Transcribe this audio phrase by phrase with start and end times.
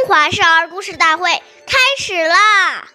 [0.00, 1.28] 中华少儿故事大会
[1.66, 2.88] 开始啦！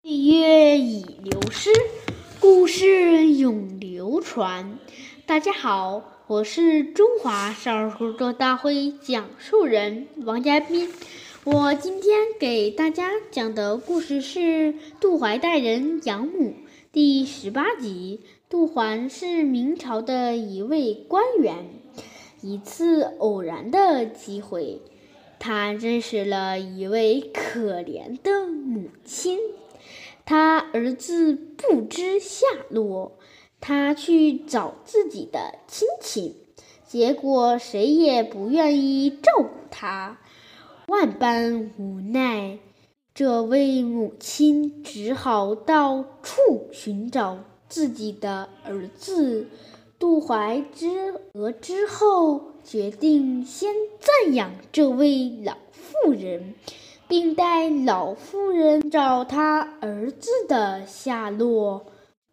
[0.00, 1.70] 岁月已流失，
[2.38, 4.78] 故事永流传。
[5.26, 10.88] 大家好，我是中华少儿故事大会讲述人王佳斌。
[11.42, 14.40] 我今天给大家讲的故事是
[15.00, 16.50] 《杜怀带人养母》
[16.92, 18.20] 第十八集。
[18.48, 21.70] 杜环是明朝的一位官员，
[22.40, 24.80] 一次偶然的机会，
[25.44, 29.40] 他认识了一位可怜的母亲。
[30.24, 33.18] 他儿子不知下落，
[33.60, 36.36] 他去找自己的亲戚，
[36.86, 40.20] 结果谁也不愿意照顾他，
[40.86, 42.60] 万般无奈，
[43.12, 47.40] 这位母亲只好到处寻找。
[47.68, 49.46] 自己的儿子
[50.02, 56.54] 杜怀之得之后，决定先赞养这位老妇人，
[57.06, 61.86] 并带老妇人找他儿子的下落。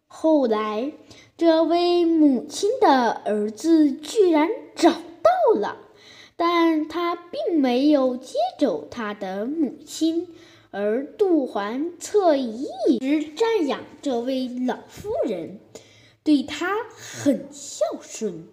[0.08, 0.92] 后来，
[1.36, 5.76] 这位母亲的儿子居然找到了，
[6.34, 10.26] 但他并没有接走他的母亲。
[10.72, 12.66] 而杜环则一
[12.98, 15.60] 直赞养这位老妇人，
[16.22, 18.48] 对她很孝顺，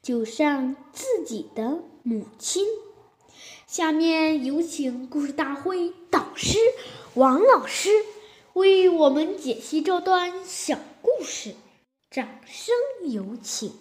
[0.00, 2.64] 就像自己的母亲。
[3.66, 6.56] 下面有请故事大会导师
[7.14, 7.90] 王老师
[8.54, 11.54] 为我们解析这段小故事，
[12.08, 12.74] 掌声
[13.10, 13.72] 有请。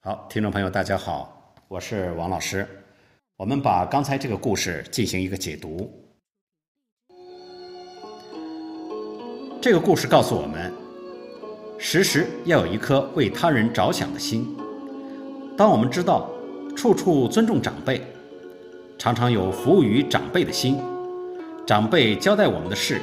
[0.00, 2.66] 好，听众朋友，大家好，我是王老师。
[3.36, 5.92] 我们把刚才这个故事进行一个解读。
[9.60, 10.72] 这个故事告诉我们，
[11.80, 14.44] 时时要有一颗为他人着想的心。
[15.56, 16.28] 当我们知道
[16.74, 18.02] 处处尊重长辈，
[18.98, 20.76] 常常有服务于长辈的心，
[21.64, 23.00] 长辈交代我们的事，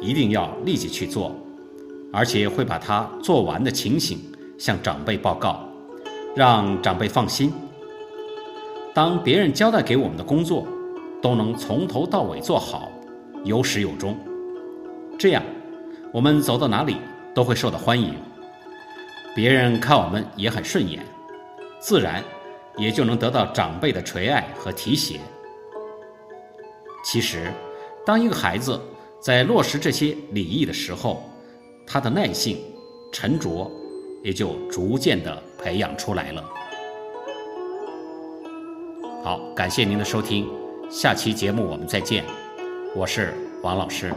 [0.00, 1.34] 一定要立即去做，
[2.12, 4.18] 而且会把它做完的情形
[4.58, 5.66] 向长辈报告，
[6.36, 7.50] 让长辈放心。
[8.92, 10.66] 当别人交代给我们的工作，
[11.22, 12.90] 都能从头到尾做好，
[13.42, 14.14] 有始有终，
[15.18, 15.42] 这样，
[16.12, 16.96] 我们走到哪里
[17.34, 18.14] 都会受到欢迎，
[19.34, 21.04] 别人看我们也很顺眼，
[21.80, 22.22] 自然
[22.76, 25.20] 也就能得到长辈的垂爱和提携。
[27.04, 27.52] 其实，
[28.04, 28.80] 当一个孩子
[29.20, 31.22] 在落实这些礼仪的时候，
[31.86, 32.58] 他的耐性、
[33.12, 33.70] 沉着
[34.22, 36.44] 也就逐渐的培养出来了。
[39.22, 40.48] 好，感谢您的收听，
[40.90, 42.24] 下期节目我们再见，
[42.94, 44.12] 我是王老师。